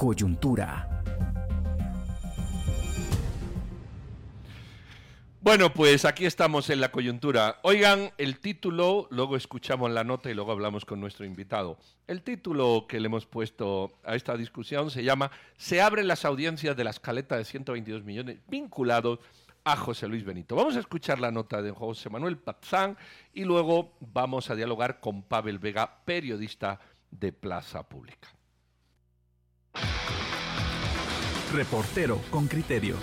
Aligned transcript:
coyuntura. 0.00 0.88
Bueno, 5.42 5.74
pues 5.74 6.06
aquí 6.06 6.24
estamos 6.24 6.70
en 6.70 6.80
la 6.80 6.90
coyuntura. 6.90 7.58
Oigan, 7.64 8.10
el 8.16 8.38
título, 8.38 9.08
luego 9.10 9.36
escuchamos 9.36 9.90
la 9.90 10.02
nota 10.02 10.30
y 10.30 10.34
luego 10.34 10.52
hablamos 10.52 10.86
con 10.86 11.02
nuestro 11.02 11.26
invitado. 11.26 11.76
El 12.06 12.22
título 12.22 12.86
que 12.88 12.98
le 12.98 13.08
hemos 13.08 13.26
puesto 13.26 13.92
a 14.02 14.16
esta 14.16 14.38
discusión 14.38 14.90
se 14.90 15.04
llama 15.04 15.30
Se 15.58 15.82
abren 15.82 16.08
las 16.08 16.24
audiencias 16.24 16.74
de 16.78 16.84
la 16.84 16.90
escaleta 16.90 17.36
de 17.36 17.44
122 17.44 18.02
millones 18.02 18.38
vinculados 18.48 19.18
a 19.64 19.76
José 19.76 20.08
Luis 20.08 20.24
Benito. 20.24 20.56
Vamos 20.56 20.76
a 20.76 20.80
escuchar 20.80 21.20
la 21.20 21.30
nota 21.30 21.60
de 21.60 21.72
José 21.72 22.08
Manuel 22.08 22.38
Pazán 22.38 22.96
y 23.34 23.44
luego 23.44 23.98
vamos 24.00 24.48
a 24.48 24.54
dialogar 24.54 24.98
con 24.98 25.24
Pavel 25.24 25.58
Vega, 25.58 26.00
periodista 26.06 26.80
de 27.10 27.34
Plaza 27.34 27.86
Pública. 27.86 28.39
Reportero 31.52 32.20
con 32.30 32.46
criterio. 32.46 32.94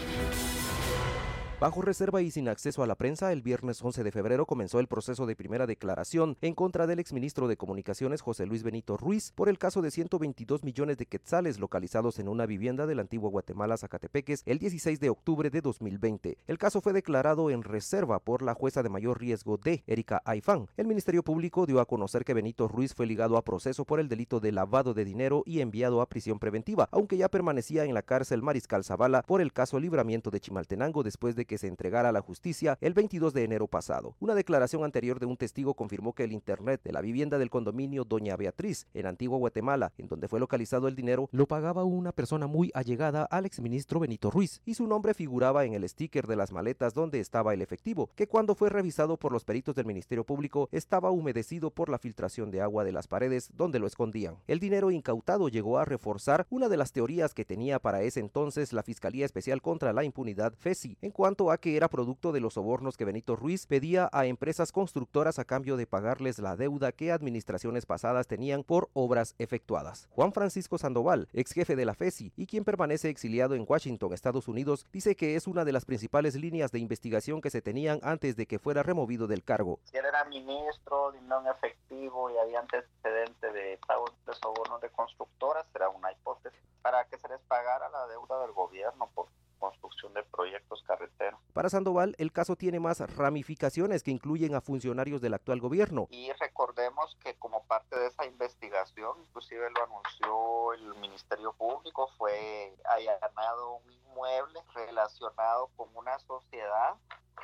Bajo 1.59 1.81
reserva 1.81 2.21
y 2.21 2.29
sin 2.29 2.49
acceso 2.49 2.83
a 2.83 2.87
la 2.87 2.93
prensa, 2.93 3.31
el 3.31 3.41
viernes 3.41 3.83
11 3.83 4.03
de 4.03 4.11
febrero 4.11 4.45
comenzó 4.45 4.79
el 4.79 4.85
proceso 4.85 5.25
de 5.25 5.35
primera 5.35 5.65
declaración 5.65 6.37
en 6.41 6.53
contra 6.53 6.85
del 6.85 6.99
exministro 6.99 7.47
de 7.47 7.57
Comunicaciones 7.57 8.21
José 8.21 8.45
Luis 8.45 8.61
Benito 8.61 8.95
Ruiz 8.95 9.31
por 9.33 9.49
el 9.49 9.57
caso 9.57 9.81
de 9.81 9.89
122 9.89 10.63
millones 10.63 10.99
de 10.99 11.07
quetzales 11.07 11.59
localizados 11.59 12.19
en 12.19 12.27
una 12.27 12.45
vivienda 12.45 12.85
del 12.85 12.99
antiguo 12.99 13.31
Guatemala 13.31 13.75
Zacatepeques 13.75 14.43
el 14.45 14.59
16 14.59 14.99
de 14.99 15.09
octubre 15.09 15.49
de 15.49 15.61
2020. 15.61 16.37
El 16.45 16.59
caso 16.59 16.79
fue 16.79 16.93
declarado 16.93 17.49
en 17.49 17.63
reserva 17.63 18.19
por 18.19 18.43
la 18.43 18.53
jueza 18.53 18.83
de 18.83 18.89
mayor 18.89 19.19
riesgo 19.19 19.57
de 19.57 19.83
Erika 19.87 20.21
Aifán. 20.25 20.67
El 20.77 20.85
Ministerio 20.85 21.23
Público 21.23 21.65
dio 21.65 21.79
a 21.79 21.87
conocer 21.87 22.23
que 22.23 22.35
Benito 22.35 22.67
Ruiz 22.67 22.93
fue 22.93 23.07
ligado 23.07 23.35
a 23.35 23.43
proceso 23.43 23.83
por 23.83 23.99
el 23.99 24.09
delito 24.09 24.39
de 24.39 24.51
lavado 24.51 24.93
de 24.93 25.05
dinero 25.05 25.41
y 25.47 25.61
enviado 25.61 26.01
a 26.01 26.07
prisión 26.07 26.37
preventiva, 26.37 26.87
aunque 26.91 27.17
ya 27.17 27.29
permanecía 27.29 27.85
en 27.85 27.95
la 27.95 28.03
cárcel 28.03 28.43
Mariscal 28.43 28.83
Zavala 28.83 29.23
por 29.23 29.41
el 29.41 29.53
caso 29.53 29.79
libramiento 29.79 30.29
de 30.29 30.39
Chimaltenango 30.39 31.01
después 31.01 31.35
de 31.35 31.46
que 31.47 31.57
se 31.57 31.67
entregara 31.67 32.09
a 32.09 32.11
la 32.11 32.21
justicia 32.21 32.77
el 32.81 32.93
22 32.93 33.33
de 33.33 33.43
enero 33.43 33.67
pasado. 33.67 34.15
Una 34.19 34.35
declaración 34.35 34.83
anterior 34.83 35.19
de 35.19 35.25
un 35.25 35.37
testigo 35.37 35.73
confirmó 35.73 36.13
que 36.13 36.25
el 36.25 36.31
internet 36.31 36.81
de 36.83 36.91
la 36.91 37.01
vivienda 37.01 37.39
del 37.39 37.49
condominio 37.49 38.03
Doña 38.03 38.35
Beatriz 38.35 38.85
en 38.93 39.07
Antigua 39.07 39.37
Guatemala, 39.37 39.93
en 39.97 40.07
donde 40.07 40.27
fue 40.27 40.39
localizado 40.39 40.87
el 40.87 40.95
dinero, 40.95 41.29
lo 41.31 41.47
pagaba 41.47 41.83
una 41.83 42.11
persona 42.11 42.45
muy 42.45 42.71
allegada 42.75 43.23
al 43.23 43.45
exministro 43.45 43.99
Benito 43.99 44.29
Ruiz 44.29 44.61
y 44.65 44.75
su 44.75 44.85
nombre 44.85 45.13
figuraba 45.13 45.65
en 45.65 45.73
el 45.73 45.87
sticker 45.87 46.27
de 46.27 46.35
las 46.35 46.51
maletas 46.51 46.93
donde 46.93 47.19
estaba 47.19 47.53
el 47.53 47.61
efectivo, 47.61 48.09
que 48.15 48.27
cuando 48.27 48.53
fue 48.53 48.69
revisado 48.69 49.17
por 49.17 49.31
los 49.31 49.45
peritos 49.45 49.75
del 49.75 49.85
Ministerio 49.85 50.25
Público 50.25 50.69
estaba 50.71 51.11
humedecido 51.11 51.71
por 51.71 51.89
la 51.89 51.97
filtración 51.97 52.51
de 52.51 52.61
agua 52.61 52.83
de 52.83 52.91
las 52.91 53.07
paredes 53.07 53.49
donde 53.55 53.79
lo 53.79 53.87
escondían. 53.87 54.37
El 54.47 54.59
dinero 54.59 54.91
incautado 54.91 55.47
llegó 55.49 55.77
a 55.77 55.85
reforzar 55.85 56.45
una 56.49 56.69
de 56.69 56.77
las 56.77 56.91
teorías 56.91 57.33
que 57.33 57.45
tenía 57.45 57.79
para 57.79 58.01
ese 58.01 58.19
entonces 58.19 58.73
la 58.73 58.83
Fiscalía 58.83 59.25
Especial 59.25 59.61
contra 59.61 59.93
la 59.93 60.03
Impunidad 60.03 60.53
FESI 60.53 60.97
en 61.01 61.11
cuanto 61.11 61.36
a 61.51 61.57
que 61.57 61.77
era 61.77 61.87
producto 61.87 62.31
de 62.31 62.39
los 62.39 62.55
sobornos 62.55 62.97
que 62.97 63.05
Benito 63.05 63.35
Ruiz 63.35 63.67
pedía 63.67 64.09
a 64.11 64.25
empresas 64.25 64.71
constructoras 64.71 65.37
a 65.37 65.45
cambio 65.45 65.77
de 65.77 65.85
pagarles 65.85 66.39
la 66.39 66.55
deuda 66.55 66.91
que 66.91 67.11
administraciones 67.11 67.85
pasadas 67.85 68.27
tenían 68.27 68.63
por 68.63 68.89
obras 68.93 69.35
efectuadas. 69.37 70.07
Juan 70.11 70.33
Francisco 70.33 70.77
Sandoval, 70.77 71.29
ex 71.33 71.51
jefe 71.51 71.75
de 71.75 71.85
la 71.85 71.93
FESI 71.93 72.33
y 72.35 72.47
quien 72.47 72.63
permanece 72.63 73.09
exiliado 73.09 73.53
en 73.53 73.65
Washington, 73.67 74.13
Estados 74.13 74.47
Unidos, 74.47 74.85
dice 74.91 75.15
que 75.15 75.35
es 75.35 75.45
una 75.47 75.63
de 75.63 75.73
las 75.73 75.85
principales 75.85 76.35
líneas 76.35 76.71
de 76.71 76.79
investigación 76.79 77.39
que 77.39 77.51
se 77.51 77.61
tenían 77.61 77.99
antes 78.01 78.35
de 78.35 78.47
que 78.47 78.57
fuera 78.57 78.81
removido 78.81 79.27
del 79.27 79.43
cargo. 79.43 79.79
Si 79.83 79.97
él 79.97 80.05
era 80.05 80.25
ministro, 80.25 81.11
dinero 81.11 81.41
en 81.41 81.47
efectivo 81.47 82.31
y 82.31 82.37
había 82.37 82.59
antecedente 82.59 83.51
de 83.51 83.79
pagos 83.85 84.11
de 84.25 84.33
sobornos 84.33 84.81
de 84.81 84.89
constructoras, 84.89 85.67
será 85.71 85.89
una 85.89 86.11
hipótesis 86.11 86.59
para 86.81 87.05
que 87.05 87.17
se 87.17 87.27
les 87.27 87.39
pagara 87.41 87.89
la 87.89 88.07
deuda 88.07 88.41
del 88.41 88.53
gobierno 88.53 89.09
construcción 89.57 90.13
de 90.13 90.23
proyectos 90.23 90.83
carreteros. 90.83 91.39
Para 91.53 91.69
Sandoval, 91.69 92.15
el 92.17 92.31
caso 92.31 92.55
tiene 92.55 92.79
más 92.79 92.99
ramificaciones 93.15 94.03
que 94.03 94.11
incluyen 94.11 94.55
a 94.55 94.61
funcionarios 94.61 95.21
del 95.21 95.33
actual 95.33 95.59
gobierno. 95.59 96.07
Y 96.09 96.31
recordemos 96.33 97.15
que 97.23 97.35
como 97.35 97.65
parte 97.65 97.97
de 97.97 98.07
esa 98.07 98.25
investigación, 98.25 99.19
inclusive 99.21 99.69
lo 99.71 99.83
anunció 99.83 100.73
el 100.73 100.99
Ministerio 100.99 101.53
Público, 101.53 102.09
fue 102.17 102.75
allanado 102.85 103.75
un 103.75 103.91
inmueble 103.91 104.59
relacionado 104.73 105.69
con 105.75 105.89
una 105.95 106.17
sociedad 106.19 106.95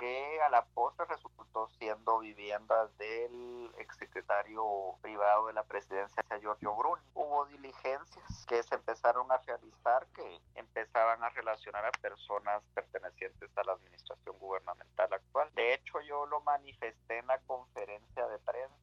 que 0.03 0.41
a 0.41 0.49
la 0.49 0.65
postre 0.65 1.05
resultó 1.05 1.69
siendo 1.79 2.19
vivienda 2.19 2.87
del 2.97 3.71
exsecretario 3.77 4.97
privado 5.01 5.47
de 5.47 5.53
la 5.53 5.63
presidencia, 5.63 6.21
Giorgio 6.41 6.75
Bruni. 6.75 7.01
Hubo 7.13 7.45
diligencias 7.45 8.45
que 8.45 8.61
se 8.63 8.75
empezaron 8.75 9.31
a 9.31 9.37
realizar 9.37 10.05
que 10.13 10.41
empezaban 10.55 11.23
a 11.23 11.29
relacionar 11.29 11.85
a 11.85 11.91
personas 11.91 12.61
pertenecientes 12.73 13.49
a 13.57 13.63
la 13.63 13.71
administración 13.71 14.37
gubernamental 14.39 15.13
actual. 15.13 15.49
De 15.55 15.73
hecho, 15.73 16.01
yo 16.01 16.25
lo 16.25 16.41
manifesté 16.41 17.19
en 17.19 17.27
la 17.27 17.39
conferencia 17.39 18.27
de 18.27 18.39
prensa 18.39 18.82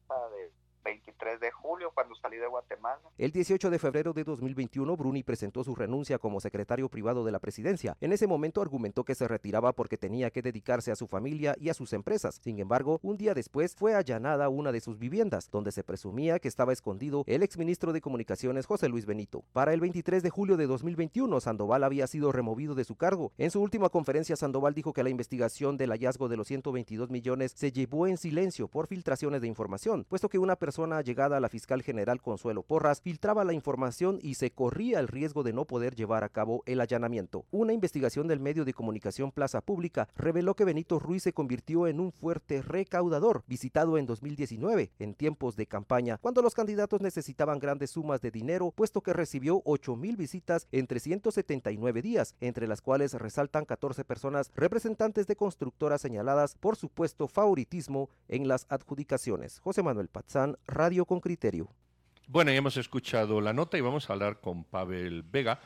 El 3.17 3.31
18 3.31 3.69
de 3.69 3.79
febrero 3.79 4.13
de 4.13 4.23
2021, 4.23 4.97
Bruni 4.97 5.23
presentó 5.23 5.63
su 5.63 5.75
renuncia 5.75 6.17
como 6.17 6.39
secretario 6.39 6.89
privado 6.89 7.23
de 7.23 7.31
la 7.31 7.39
presidencia. 7.39 7.97
En 8.01 8.13
ese 8.13 8.27
momento 8.27 8.61
argumentó 8.61 9.03
que 9.03 9.15
se 9.15 9.27
retiraba 9.27 9.73
porque 9.73 9.97
tenía 9.97 10.31
que 10.31 10.41
dedicarse 10.41 10.91
a 10.91 10.95
su 10.95 11.07
familia 11.07 11.55
y 11.59 11.69
a 11.69 11.73
sus 11.73 11.93
empresas. 11.93 12.39
Sin 12.41 12.59
embargo, 12.59 12.99
un 13.03 13.17
día 13.17 13.33
después 13.33 13.75
fue 13.75 13.95
allanada 13.95 14.49
una 14.49 14.71
de 14.71 14.81
sus 14.81 14.97
viviendas, 14.97 15.49
donde 15.51 15.71
se 15.71 15.83
presumía 15.83 16.39
que 16.39 16.47
estaba 16.47 16.73
escondido 16.73 17.23
el 17.27 17.43
exministro 17.43 17.93
de 17.93 18.01
Comunicaciones 18.01 18.65
José 18.65 18.89
Luis 18.89 19.05
Benito. 19.05 19.43
Para 19.53 19.73
el 19.73 19.81
23 19.81 20.23
de 20.23 20.29
julio 20.29 20.57
de 20.57 20.67
2021, 20.67 21.39
Sandoval 21.41 21.83
había 21.83 22.07
sido 22.07 22.31
removido 22.31 22.75
de 22.75 22.85
su 22.85 22.95
cargo. 22.95 23.31
En 23.37 23.51
su 23.51 23.61
última 23.61 23.89
conferencia, 23.89 24.35
Sandoval 24.35 24.73
dijo 24.73 24.93
que 24.93 25.03
la 25.03 25.09
investigación 25.09 25.77
del 25.77 25.91
hallazgo 25.91 26.29
de 26.29 26.37
los 26.37 26.47
122 26.47 27.09
millones 27.09 27.53
se 27.55 27.71
llevó 27.71 28.07
en 28.07 28.17
silencio 28.17 28.67
por 28.67 28.87
filtraciones 28.87 29.41
de 29.41 29.47
información, 29.47 30.05
puesto 30.07 30.29
que 30.29 30.39
una 30.39 30.55
persona 30.55 31.01
llegada 31.01 31.37
a 31.37 31.39
la 31.39 31.49
fiscal 31.49 31.81
general 31.81 32.20
Consuelo 32.21 32.63
Porras 32.63 33.01
filtraba 33.01 33.43
la 33.43 33.53
información 33.53 34.19
y 34.21 34.35
se 34.35 34.51
corría 34.51 34.99
el 34.99 35.07
riesgo 35.07 35.43
de 35.43 35.53
no 35.53 35.65
poder 35.65 35.95
llevar 35.95 36.23
a 36.23 36.29
cabo 36.29 36.63
el 36.65 36.79
allanamiento. 36.79 37.45
Una 37.51 37.73
investigación 37.73 38.27
del 38.27 38.39
medio 38.39 38.65
de 38.65 38.73
comunicación 38.73 39.31
Plaza 39.31 39.61
Pública 39.61 40.07
reveló 40.15 40.55
que 40.55 40.65
Benito 40.65 40.99
Ruiz 40.99 41.23
se 41.23 41.33
convirtió 41.33 41.87
en 41.87 41.99
un 41.99 42.11
fuerte 42.11 42.61
recaudador, 42.61 43.43
visitado 43.47 43.97
en 43.97 44.05
2019, 44.05 44.91
en 44.99 45.13
tiempos 45.13 45.55
de 45.55 45.67
campaña, 45.67 46.17
cuando 46.17 46.41
los 46.41 46.55
candidatos 46.55 47.01
necesitaban 47.01 47.59
grandes 47.59 47.91
sumas 47.91 48.21
de 48.21 48.31
dinero, 48.31 48.71
puesto 48.71 49.01
que 49.01 49.13
recibió 49.13 49.61
8 49.65 49.95
mil 49.95 50.17
visitas 50.17 50.67
en 50.71 50.87
379 50.87 52.01
días, 52.01 52.35
entre 52.39 52.67
las 52.67 52.81
cuales 52.81 53.13
resaltan 53.13 53.65
14 53.65 54.05
personas 54.05 54.51
representantes 54.55 55.27
de 55.27 55.35
constructoras 55.35 56.01
señaladas 56.01 56.55
por 56.55 56.75
supuesto 56.75 57.27
favoritismo 57.27 58.09
en 58.27 58.47
las 58.47 58.65
adjudicaciones. 58.69 59.59
José 59.59 59.83
Manuel 59.83 60.07
Patzán, 60.07 60.57
Radio 60.67 61.05
con 61.05 61.19
Criterio. 61.19 61.69
Bueno, 62.27 62.51
ya 62.51 62.57
hemos 62.57 62.77
escuchado 62.77 63.41
la 63.41 63.53
nota 63.53 63.77
y 63.77 63.81
vamos 63.81 64.09
a 64.09 64.13
hablar 64.13 64.39
con 64.39 64.63
Pavel 64.63 65.23
Vega, 65.23 65.59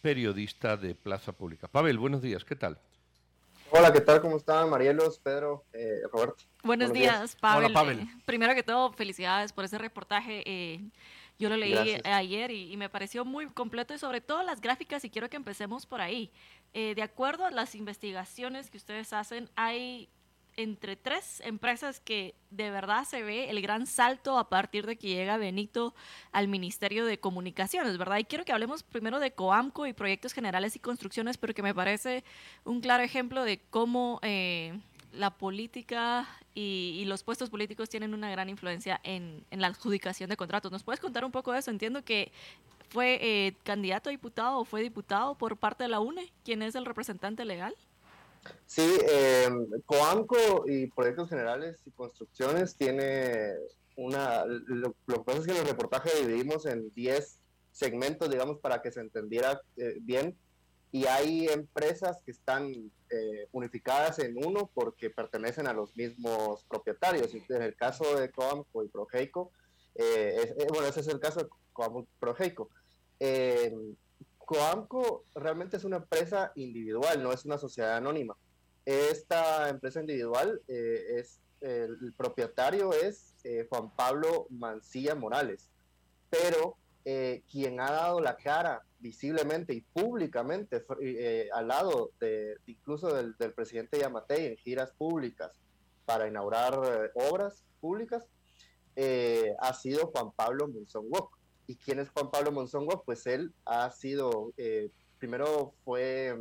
periodista 0.00 0.76
de 0.76 0.94
Plaza 0.94 1.32
Pública. 1.32 1.68
Pavel, 1.68 1.98
buenos 1.98 2.22
días, 2.22 2.44
¿qué 2.44 2.56
tal? 2.56 2.78
Hola, 3.72 3.92
¿qué 3.92 4.00
tal? 4.00 4.20
¿Cómo 4.20 4.36
están? 4.36 4.68
Marielos, 4.68 5.18
Pedro, 5.18 5.64
eh, 5.72 6.00
Roberto. 6.12 6.44
Buenos, 6.64 6.92
días, 6.92 7.36
Pavel. 7.36 8.00
Eh, 8.00 8.08
primero 8.24 8.54
que 8.54 8.62
todo, 8.62 8.92
felicidades 8.92 9.52
por 9.52 9.64
ese 9.64 9.78
reportaje. 9.78 10.42
Eh, 10.44 10.80
yo 11.38 11.48
lo 11.48 11.56
leí 11.56 12.00
ayer 12.04 12.50
y, 12.50 12.72
y, 12.72 12.76
me 12.76 12.88
pareció 12.88 13.24
muy 13.24 13.46
completo 13.46 13.94
y 13.94 13.98
sobre 13.98 14.20
todo 14.20 14.42
las 14.42 14.60
gráficas 14.60 15.04
y 15.04 15.10
quiero 15.10 15.30
que 15.30 15.36
empecemos 15.36 15.86
por 15.86 16.00
ahí. 16.00 16.30
de 16.74 17.02
acuerdo 17.02 17.46
a 17.46 17.50
las 17.50 17.74
investigaciones 17.74 18.70
que 18.70 18.76
ustedes 18.76 19.12
hacen, 19.12 19.48
hay 19.56 20.08
entre 20.62 20.96
tres 20.96 21.40
empresas 21.44 22.00
que 22.00 22.34
de 22.50 22.70
verdad 22.70 23.04
se 23.04 23.22
ve 23.22 23.50
el 23.50 23.60
gran 23.62 23.86
salto 23.86 24.38
a 24.38 24.48
partir 24.48 24.86
de 24.86 24.96
que 24.96 25.08
llega 25.08 25.36
Benito 25.36 25.94
al 26.32 26.48
Ministerio 26.48 27.04
de 27.06 27.18
Comunicaciones, 27.18 27.96
¿verdad? 27.98 28.18
Y 28.18 28.24
quiero 28.24 28.44
que 28.44 28.52
hablemos 28.52 28.82
primero 28.82 29.18
de 29.20 29.32
Coamco 29.32 29.86
y 29.86 29.92
proyectos 29.92 30.32
generales 30.32 30.76
y 30.76 30.80
construcciones, 30.80 31.38
pero 31.38 31.54
que 31.54 31.62
me 31.62 31.74
parece 31.74 32.24
un 32.64 32.80
claro 32.80 33.02
ejemplo 33.02 33.44
de 33.44 33.60
cómo 33.70 34.18
eh, 34.22 34.78
la 35.12 35.30
política 35.30 36.28
y, 36.54 37.04
los 37.06 37.22
puestos 37.22 37.50
políticos 37.50 37.88
tienen 37.88 38.14
una 38.14 38.30
gran 38.30 38.48
influencia 38.48 39.00
en, 39.02 39.44
la 39.50 39.68
adjudicación 39.68 40.28
de 40.28 40.36
contratos. 40.36 40.70
¿Nos 40.70 40.82
puedes 40.82 41.00
contar 41.00 41.24
un 41.24 41.32
poco 41.32 41.52
de 41.52 41.60
eso? 41.60 41.70
Entiendo 41.70 42.04
que 42.04 42.32
fue 42.90 43.18
eh, 43.22 43.56
candidato 43.62 44.10
a 44.10 44.12
diputado 44.12 44.58
o 44.58 44.64
fue 44.64 44.82
diputado 44.82 45.36
por 45.36 45.56
parte 45.56 45.84
de 45.84 45.88
la 45.88 46.00
UNE. 46.00 46.32
¿Quién 46.44 46.62
es 46.62 46.74
el 46.74 46.84
representante 46.84 47.44
legal? 47.44 47.74
Sí, 48.66 48.98
eh, 49.08 49.48
Coamco 49.84 50.64
y 50.66 50.86
Proyectos 50.88 51.28
Generales 51.28 51.80
y 51.86 51.90
Construcciones 51.90 52.76
tiene 52.76 53.54
una... 53.96 54.44
Lo, 54.46 54.94
que 55.06 55.20
pasa 55.24 55.40
es 55.40 55.46
que 55.46 55.52
en 55.52 55.58
el 55.58 55.66
reportaje 55.66 56.10
dividimos 56.20 56.66
en 56.66 56.92
10 56.94 57.40
segmentos, 57.72 58.30
digamos, 58.30 58.58
para 58.60 58.80
que 58.80 58.92
se 58.92 59.00
entendiera 59.00 59.60
eh, 59.76 59.98
bien. 60.00 60.36
Y 60.92 61.06
hay 61.06 61.46
empresas 61.48 62.20
que 62.24 62.32
están 62.32 62.72
eh, 63.10 63.46
unificadas 63.52 64.18
en 64.18 64.36
uno 64.44 64.70
porque 64.74 65.10
pertenecen 65.10 65.66
a 65.66 65.72
los 65.72 65.96
mismos 65.96 66.64
propietarios. 66.64 67.32
En 67.34 67.62
el 67.62 67.76
caso 67.76 68.18
de 68.18 68.30
Coamco 68.30 68.84
y 68.84 68.88
Progeico, 68.88 69.52
eh, 69.94 70.54
bueno, 70.68 70.86
ese 70.86 71.00
es 71.00 71.08
el 71.08 71.20
caso 71.20 71.40
de 71.40 71.48
Coamco 71.72 72.00
y 72.02 72.18
Progeico. 72.18 72.70
Coamco 74.50 75.26
realmente 75.36 75.76
es 75.76 75.84
una 75.84 75.98
empresa 75.98 76.50
individual, 76.56 77.22
no 77.22 77.32
es 77.32 77.44
una 77.44 77.56
sociedad 77.56 77.96
anónima. 77.96 78.36
Esta 78.84 79.68
empresa 79.68 80.00
individual 80.00 80.60
eh, 80.66 81.18
es 81.18 81.40
el, 81.60 82.12
propietario 82.16 82.92
es 82.92 83.36
eh, 83.44 83.68
Juan 83.70 83.94
Pablo 83.94 84.48
Mancilla 84.50 85.14
Morales, 85.14 85.70
pero 86.30 86.76
eh, 87.04 87.44
quien 87.48 87.78
ha 87.78 87.92
dado 87.92 88.20
la 88.20 88.36
cara 88.36 88.82
visiblemente 88.98 89.72
y 89.72 89.82
públicamente 89.82 90.84
al 91.52 91.68
lado 91.68 92.10
de, 92.18 92.56
incluso 92.66 93.14
del, 93.14 93.36
presidente 93.54 94.00
Yamatei 94.00 94.46
en 94.46 94.56
giras 94.56 94.90
públicas 94.90 95.52
para 96.04 96.26
inaugurar 96.26 97.12
obras 97.14 97.62
públicas 97.80 98.26
ha 99.60 99.74
sido 99.74 100.08
Juan 100.08 100.32
Pablo 100.32 100.66
Monzón 100.66 101.06
Wok. 101.08 101.39
¿Y 101.70 101.76
quién 101.76 102.00
es 102.00 102.10
Juan 102.10 102.32
Pablo 102.32 102.50
Monzón 102.50 102.84
Wok? 102.84 103.04
Pues 103.04 103.28
él 103.28 103.52
ha 103.64 103.88
sido, 103.92 104.52
primero 105.20 105.72
fue 105.84 106.36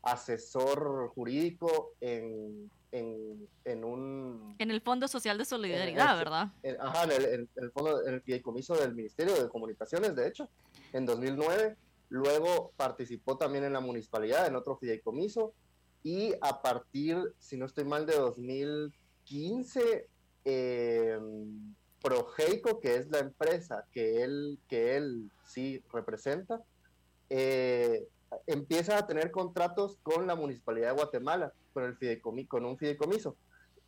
asesor 0.00 1.10
jurídico 1.12 1.90
en, 2.00 2.70
en, 2.92 3.84
un... 3.84 4.54
En 4.60 4.70
el 4.70 4.80
Fondo 4.80 5.08
Social 5.08 5.38
de 5.38 5.44
Solidaridad, 5.44 6.16
¿verdad? 6.16 6.52
ajá, 6.78 7.02
en 7.02 7.48
el, 7.56 7.70
fondo, 7.72 8.06
en 8.06 8.14
el 8.14 8.22
fideicomiso 8.22 8.76
del 8.76 8.94
Ministerio 8.94 9.34
de 9.42 9.48
Comunicaciones, 9.48 10.14
de 10.14 10.28
hecho, 10.28 10.48
en 10.92 11.04
2009. 11.04 11.76
Luego 12.10 12.70
participó 12.76 13.36
también 13.36 13.64
en 13.64 13.72
la 13.72 13.80
municipalidad, 13.80 14.46
en 14.46 14.54
otro 14.54 14.76
fideicomiso. 14.76 15.52
Y 16.04 16.32
a 16.40 16.62
partir, 16.62 17.18
si 17.40 17.56
no 17.56 17.66
estoy 17.66 17.86
mal, 17.86 18.06
de 18.06 18.14
2015, 18.14 20.08
eh, 20.44 21.18
Progeico, 22.04 22.80
que 22.80 22.96
es 22.96 23.08
la 23.08 23.20
empresa 23.20 23.86
que 23.90 24.22
él, 24.22 24.58
que 24.68 24.98
él 24.98 25.30
sí 25.46 25.82
representa, 25.90 26.60
eh, 27.30 28.06
empieza 28.46 28.98
a 28.98 29.06
tener 29.06 29.30
contratos 29.30 29.96
con 30.02 30.26
la 30.26 30.34
Municipalidad 30.34 30.88
de 30.88 30.96
Guatemala, 30.96 31.54
con, 31.72 31.96
el 31.98 32.20
con 32.20 32.66
un 32.66 32.76
fideicomiso, 32.76 33.36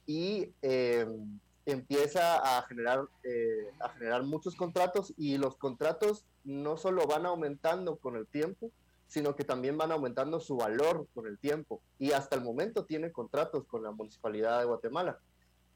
y 0.07 0.51
em, 0.63 1.39
empieza 1.67 2.57
a 2.57 2.63
generar, 2.63 3.07
eh, 3.23 3.71
a 3.81 3.91
generar 3.91 4.23
muchos 4.23 4.57
contratos 4.57 5.13
y 5.19 5.37
los 5.37 5.59
contratos 5.59 6.25
no 6.43 6.79
solo 6.79 7.07
van 7.07 7.27
aumentando 7.27 7.97
con 7.97 8.17
el 8.17 8.27
tiempo, 8.27 8.71
sino 9.09 9.37
que 9.37 9.45
también 9.45 9.77
van 9.77 9.93
aumentando 9.93 10.41
su 10.41 10.57
valor 10.57 11.07
con 11.15 11.27
el 11.27 11.39
tiempo. 11.39 11.83
Y 11.99 12.13
hasta 12.13 12.35
el 12.37 12.43
momento 12.43 12.87
tiene 12.87 13.13
contratos 13.13 13.67
con 13.67 13.83
la 13.83 13.91
Municipalidad 13.91 14.61
de 14.61 14.65
Guatemala. 14.65 15.19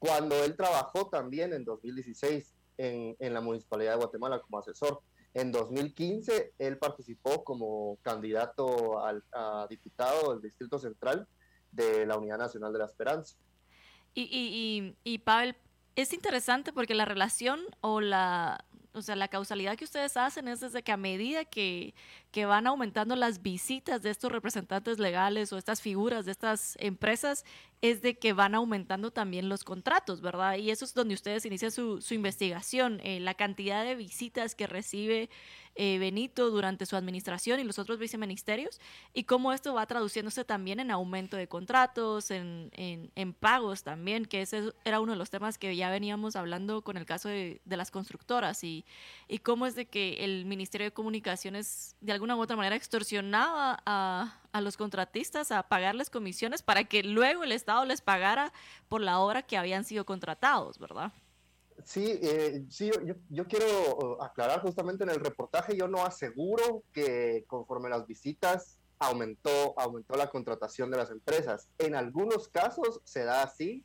Cuando 0.01 0.43
él 0.43 0.57
trabajó 0.57 1.09
también 1.09 1.53
en 1.53 1.63
2016 1.63 2.55
en, 2.77 3.15
en 3.19 3.33
la 3.35 3.39
Municipalidad 3.39 3.91
de 3.91 3.97
Guatemala 3.97 4.41
como 4.41 4.57
asesor. 4.57 5.03
En 5.35 5.51
2015 5.51 6.55
él 6.57 6.79
participó 6.79 7.43
como 7.43 7.99
candidato 8.01 8.99
al, 9.05 9.23
a 9.31 9.67
diputado 9.69 10.31
del 10.31 10.41
Distrito 10.41 10.79
Central 10.79 11.27
de 11.71 12.07
la 12.07 12.17
Unidad 12.17 12.39
Nacional 12.39 12.73
de 12.73 12.79
la 12.79 12.85
Esperanza. 12.85 13.37
Y, 14.15 14.23
y, 14.23 14.95
y, 15.05 15.13
y 15.13 15.19
Pavel, 15.19 15.55
es 15.95 16.13
interesante 16.13 16.73
porque 16.73 16.95
la 16.95 17.05
relación 17.05 17.59
o 17.81 18.01
la, 18.01 18.65
o 18.93 19.03
sea, 19.03 19.15
la 19.15 19.27
causalidad 19.27 19.77
que 19.77 19.85
ustedes 19.85 20.17
hacen 20.17 20.47
es 20.47 20.61
desde 20.61 20.81
que 20.81 20.91
a 20.91 20.97
medida 20.97 21.45
que, 21.45 21.93
que, 22.31 22.45
van 22.45 22.67
aumentando 22.67 23.15
las 23.15 23.41
visitas 23.41 24.01
de 24.01 24.09
estos 24.09 24.31
representantes 24.31 24.99
legales 24.99 25.51
o 25.53 25.57
estas 25.57 25.81
figuras 25.81 26.25
de 26.25 26.31
estas 26.31 26.75
empresas, 26.79 27.45
es 27.81 28.01
de 28.01 28.17
que 28.17 28.33
van 28.33 28.53
aumentando 28.53 29.11
también 29.11 29.49
los 29.49 29.63
contratos, 29.63 30.21
¿verdad? 30.21 30.55
Y 30.55 30.69
eso 30.69 30.85
es 30.85 30.93
donde 30.93 31.15
ustedes 31.15 31.45
inician 31.45 31.71
su, 31.71 31.99
su 31.99 32.13
investigación, 32.13 32.99
eh, 33.03 33.19
la 33.19 33.33
cantidad 33.33 33.83
de 33.83 33.95
visitas 33.95 34.53
que 34.53 34.67
recibe 34.67 35.29
eh, 35.75 35.97
Benito 35.99 36.51
durante 36.51 36.85
su 36.85 36.95
administración 36.95 37.59
y 37.59 37.63
los 37.63 37.79
otros 37.79 37.97
viceministerios, 37.97 38.79
y 39.13 39.23
cómo 39.23 39.53
esto 39.53 39.73
va 39.73 39.85
traduciéndose 39.85 40.43
también 40.43 40.79
en 40.79 40.91
aumento 40.91 41.37
de 41.37 41.47
contratos, 41.47 42.29
en, 42.29 42.69
en, 42.73 43.33
pagos 43.33 43.81
también, 43.81 44.25
que 44.25 44.41
ese 44.41 44.73
era 44.83 44.99
uno 44.99 45.13
de 45.13 45.17
los 45.17 45.29
temas 45.29 45.57
que 45.57 45.75
ya 45.75 45.89
veníamos 45.89 46.35
hablando 46.35 46.83
con 46.83 46.97
el 46.97 47.05
caso 47.05 47.29
de, 47.29 47.61
de 47.63 47.77
las 47.77 47.89
constructoras, 47.89 48.63
y, 48.63 48.85
y 49.27 49.39
cómo 49.39 49.65
es 49.65 49.73
de 49.73 49.85
que 49.85 50.23
el 50.25 50.45
Ministerio 50.45 50.85
de 50.85 50.91
Comunicaciones 50.91 51.95
de 52.01 52.11
alguna 52.11 52.20
u 52.35 52.41
otra 52.41 52.55
manera 52.55 52.75
extorsionaba 52.75 53.81
a, 53.85 54.39
a 54.51 54.61
los 54.61 54.77
contratistas 54.77 55.51
a 55.51 55.63
pagarles 55.63 56.09
comisiones 56.09 56.61
para 56.61 56.83
que 56.83 57.03
luego 57.03 57.43
el 57.43 57.51
Estado 57.51 57.85
les 57.85 58.01
pagara 58.01 58.53
por 58.89 59.01
la 59.01 59.19
obra 59.19 59.41
que 59.41 59.57
habían 59.57 59.83
sido 59.83 60.05
contratados, 60.05 60.77
¿verdad? 60.77 61.11
Sí, 61.83 62.19
eh, 62.21 62.63
sí 62.69 62.91
yo, 63.03 63.15
yo, 63.29 63.47
quiero 63.47 63.65
uh, 63.95 64.23
aclarar 64.23 64.61
justamente 64.61 65.03
en 65.03 65.09
el 65.09 65.19
reportaje, 65.19 65.75
yo 65.75 65.87
no 65.87 66.05
aseguro 66.05 66.83
que 66.93 67.43
conforme 67.47 67.89
las 67.89 68.05
visitas 68.05 68.77
aumentó, 68.99 69.73
aumentó 69.77 70.15
la 70.15 70.29
contratación 70.29 70.91
de 70.91 70.97
las 70.97 71.09
empresas. 71.09 71.67
En 71.79 71.95
algunos 71.95 72.47
casos 72.49 73.01
se 73.03 73.23
da 73.23 73.41
así, 73.41 73.83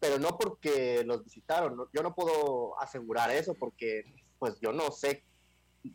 pero 0.00 0.18
no 0.18 0.36
porque 0.36 1.04
los 1.04 1.24
visitaron. 1.24 1.76
yo 1.92 2.02
no 2.02 2.14
puedo 2.14 2.78
asegurar 2.80 3.30
eso 3.30 3.54
porque 3.54 4.04
pues 4.38 4.58
yo 4.60 4.72
no 4.72 4.90
sé 4.90 5.24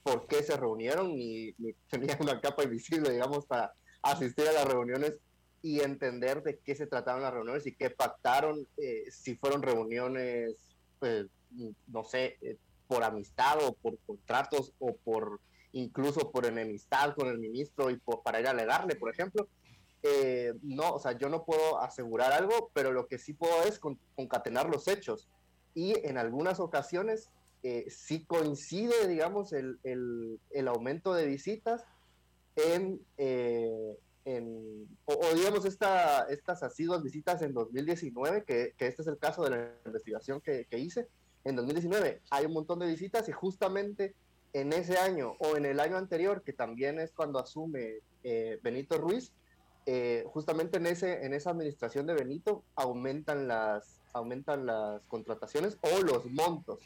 por 0.04 0.28
qué 0.28 0.44
se 0.44 0.58
reunieron 0.58 1.16
ni, 1.16 1.54
ni 1.58 1.74
tenían 1.90 2.18
una 2.22 2.40
capa 2.42 2.64
invisible, 2.64 3.12
digamos, 3.12 3.46
para 3.46 3.74
asistir 4.02 4.48
a 4.48 4.54
las 4.54 4.66
reuniones 4.66 5.16
y 5.62 5.80
entender 5.80 6.44
de 6.44 6.60
qué 6.60 6.76
se 6.76 6.88
trataron 6.88 7.22
las 7.22 7.34
reuniones 7.34 7.66
y 7.66 7.74
qué 7.74 7.90
pactaron, 7.90 8.68
eh, 8.78 9.06
si 9.10 9.36
fueron 9.36 9.62
reuniones, 9.62 10.76
pues, 11.00 11.28
no 11.88 12.04
sé, 12.04 12.38
eh, 12.42 12.58
por 12.88 13.04
amistad 13.04 13.64
o 13.64 13.74
por 13.74 13.98
contratos 14.06 14.74
o 14.80 14.94
por 14.94 15.40
incluso 15.72 16.32
por 16.32 16.46
enemistad 16.46 17.16
con 17.16 17.28
el 17.30 17.40
ministro 17.40 17.90
y 17.90 17.98
por, 17.98 18.22
para 18.24 18.42
ir 18.42 18.48
a 18.48 18.52
alegarle, 18.52 18.96
por 18.96 19.10
ejemplo. 19.10 19.48
Eh, 20.04 20.54
no, 20.62 20.96
o 20.96 21.00
sea, 21.00 21.14
yo 21.14 21.30
no 21.30 21.46
puedo 21.46 21.80
asegurar 21.80 22.34
algo, 22.34 22.70
pero 22.74 22.92
lo 22.92 23.08
que 23.08 23.18
sí 23.18 23.34
puedo 23.34 23.64
es 23.64 23.80
concatenar 23.80 24.70
los 24.70 24.88
hechos. 24.90 25.30
Y 25.74 25.96
en 26.06 26.18
algunas 26.18 26.60
ocasiones 26.60 27.32
sí 27.90 28.26
coincide, 28.26 29.08
digamos, 29.08 29.54
el, 29.54 29.80
el, 29.84 30.40
el 30.52 30.68
aumento 30.68 31.14
de 31.14 31.26
visitas 31.26 31.86
en, 32.56 33.02
eh, 33.18 33.98
en 34.26 34.88
o, 35.06 35.36
digamos, 35.36 35.66
esta, 35.66 36.24
estas 36.30 36.64
asiduas 36.64 37.04
visitas 37.04 37.42
en 37.42 37.54
2019, 37.54 38.44
que, 38.44 38.74
que, 38.78 38.88
este 38.88 39.02
es 39.02 39.08
el 39.08 39.18
caso 39.18 39.44
de 39.44 39.50
la 39.50 39.72
investigación 39.86 40.42
que, 40.42 40.66
que, 40.70 40.78
hice, 40.78 41.08
en 41.44 41.56
2019 41.56 42.22
hay 42.30 42.46
un 42.46 42.54
montón 42.54 42.80
de 42.80 42.88
visitas 42.88 43.28
y 43.28 43.32
justamente 43.32 44.16
en 44.54 44.72
ese 44.72 44.98
año 44.98 45.36
o 45.40 45.58
en 45.58 45.66
el 45.66 45.80
año 45.80 45.98
anterior, 45.98 46.44
que 46.44 46.54
también 46.54 47.00
es 47.00 47.12
cuando 47.12 47.40
asume 47.40 48.00
eh, 48.24 48.60
Benito 48.62 48.98
Ruiz, 48.98 49.34
eh, 49.86 50.24
justamente 50.28 50.78
en, 50.78 50.86
ese, 50.86 51.26
en 51.26 51.34
esa 51.34 51.50
administración 51.50 52.06
de 52.06 52.14
Benito 52.14 52.64
aumentan 52.76 53.48
las, 53.48 54.00
aumentan 54.14 54.66
las 54.66 55.02
contrataciones 55.08 55.78
o 55.82 56.02
los 56.02 56.26
montos 56.26 56.80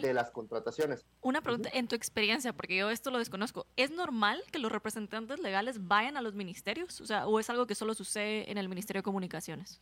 de 0.00 0.14
las 0.14 0.30
contrataciones. 0.30 1.04
Una 1.20 1.42
pregunta, 1.42 1.68
en 1.72 1.86
tu 1.86 1.94
experiencia, 1.96 2.52
porque 2.52 2.76
yo 2.76 2.90
esto 2.90 3.10
lo 3.10 3.18
desconozco, 3.18 3.66
¿es 3.76 3.90
normal 3.90 4.42
que 4.50 4.58
los 4.58 4.72
representantes 4.72 5.40
legales 5.40 5.86
vayan 5.86 6.16
a 6.16 6.22
los 6.22 6.34
ministerios? 6.34 7.00
O 7.00 7.06
sea, 7.06 7.26
¿o 7.26 7.38
es 7.40 7.50
algo 7.50 7.66
que 7.66 7.74
solo 7.74 7.94
sucede 7.94 8.50
en 8.50 8.58
el 8.58 8.68
Ministerio 8.68 9.00
de 9.00 9.04
Comunicaciones? 9.04 9.80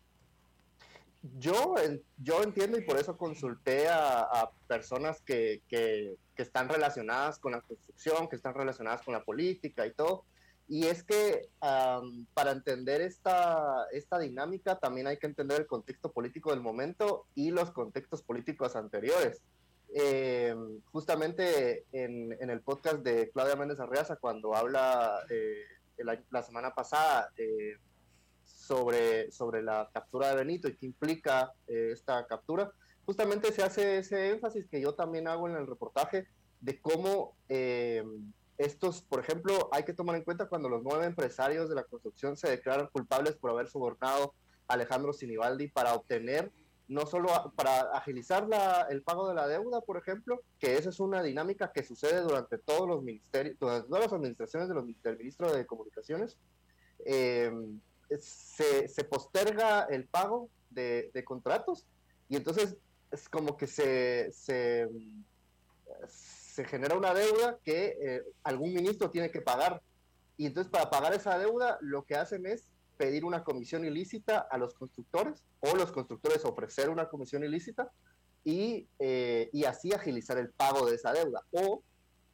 Yo, 1.39 1.75
yo 2.19 2.43
entiendo 2.43 2.77
y 2.77 2.83
por 2.83 2.99
eso 2.99 3.17
consulté 3.17 3.89
a, 3.89 4.51
personas 4.67 5.23
que, 5.23 5.63
que, 5.69 6.17
están 6.37 6.69
relacionadas 6.69 7.39
con 7.39 7.53
la 7.53 7.61
construcción, 7.61 8.29
que 8.29 8.37
están 8.37 8.55
relacionadas 8.55 9.03
con 9.03 9.15
la 9.15 9.23
política 9.23 9.87
y 9.87 9.93
todo. 9.93 10.25
Y 10.67 10.87
es 10.87 11.03
que 11.03 11.49
para 11.61 12.53
entender 12.53 13.03
esta, 13.03 13.87
esta 13.93 14.19
dinámica 14.19 14.79
también 14.79 15.07
hay 15.07 15.19
que 15.19 15.27
entender 15.27 15.61
el 15.61 15.67
contexto 15.67 16.11
político 16.11 16.51
del 16.51 16.61
momento 16.61 17.27
y 17.35 17.51
los 17.51 17.71
contextos 17.71 18.23
políticos 18.23 18.75
anteriores. 18.77 19.43
Eh, 19.97 20.57
justamente 20.91 21.85
en, 21.93 22.33
el 22.51 22.61
podcast 22.63 22.99
de 23.05 23.31
Claudia 23.31 23.57
Méndez 23.57 23.79
Arreaza, 23.79 24.17
cuando 24.17 24.57
habla 24.57 25.21
eh, 25.31 25.63
la, 25.99 26.43
semana 26.43 26.75
pasada 26.75 27.31
eh, 27.37 27.77
sobre, 28.43 29.31
sobre 29.31 29.63
la 29.63 29.89
captura 29.93 30.31
de 30.31 30.37
Benito 30.37 30.67
y 30.67 30.77
qué 30.77 30.87
implica 30.87 31.53
esta 31.69 32.27
captura, 32.27 32.73
justamente 33.07 33.53
se 33.53 33.63
hace 33.63 33.99
ese 33.99 34.31
énfasis 34.31 34.67
que 34.67 34.81
yo 34.81 34.95
también 34.95 35.29
hago 35.29 35.49
en 35.49 35.57
el 35.57 35.67
reportaje 35.67 36.27
de 36.61 36.81
cómo 36.81 37.37
estos, 38.59 39.03
por 39.03 39.21
ejemplo, 39.21 39.69
hay 39.73 39.85
que 39.85 39.95
tomar 39.95 40.17
en 40.17 40.25
cuenta 40.25 40.49
cuando 40.49 40.69
los 40.69 40.83
nueve 40.83 41.07
empresarios 41.07 41.69
de 41.69 41.75
la 41.75 41.85
construcción 41.85 42.37
se 42.37 42.49
declaran 42.49 42.89
culpables 42.93 43.37
por 43.37 43.51
haber 43.51 43.69
sobornado 43.69 44.35
a 44.69 44.75
Alejandro 44.75 45.13
Sinibaldi 45.13 45.69
para 45.69 45.95
obtener 45.95 46.51
no 46.87 47.07
solo 47.07 47.53
para 47.57 47.81
agilizar 47.93 48.47
el 48.91 49.03
pago 49.03 49.29
de 49.29 49.35
la 49.35 49.49
deuda, 49.49 49.81
por 49.81 49.97
ejemplo, 49.97 50.43
que 50.59 50.77
esa 50.77 50.91
es 50.91 51.01
una 51.01 51.23
dinámica 51.23 51.73
que 51.73 51.83
sucede 51.83 52.21
durante 52.21 52.59
todos 52.59 52.87
los 52.87 53.03
ministerios, 53.03 53.57
todas 53.59 53.89
las 53.89 54.13
administraciones 54.13 54.69
de 54.69 54.75
los, 54.75 54.85
del 55.03 55.17
ministro 55.17 55.51
de 55.53 55.65
Comunicaciones, 55.65 56.37
eh, 57.07 57.51
se, 58.19 59.05
posterga 59.05 59.85
el 59.85 60.05
pago 60.05 60.51
de, 60.71 61.11
contratos 61.25 61.87
y 62.29 62.37
entonces 62.37 62.77
es 63.11 63.29
como 63.29 63.57
que 63.57 63.67
se, 63.67 64.31
se, 64.33 64.89
genera 66.63 66.97
una 66.97 67.13
deuda 67.13 67.59
que 67.65 67.97
eh, 68.01 68.23
algún 68.45 68.73
ministro 68.73 69.11
tiene 69.11 69.33
que 69.33 69.41
pagar 69.41 69.83
Y 70.37 70.47
entonces 70.47 70.71
para 70.71 70.89
pagar 70.89 71.13
esa 71.15 71.37
deuda 71.39 71.79
lo 71.81 72.05
que 72.05 72.15
hacen 72.15 72.47
es 72.47 72.69
pedir 72.97 73.25
una 73.25 73.43
comisión 73.43 73.85
ilícita 73.85 74.47
a 74.49 74.57
los 74.57 74.75
constructores 74.75 75.43
o 75.59 75.75
los 75.75 75.91
constructores 75.91 76.45
ofrecer 76.45 76.91
una 76.91 77.09
comisión 77.09 77.43
ilícita 77.43 77.91
y, 78.45 78.87
eh, 79.01 79.51
y 79.53 79.65
así 79.65 79.93
agilizar 79.93 80.39
el 80.39 80.51
pago 80.51 80.87
de 80.87 80.95
esa 80.95 81.13
deuda 81.13 81.43
o 81.51 81.83